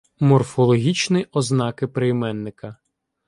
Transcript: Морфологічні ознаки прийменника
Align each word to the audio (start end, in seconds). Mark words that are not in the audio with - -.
Морфологічні 0.19 1.27
ознаки 1.31 1.87
прийменника 1.87 2.75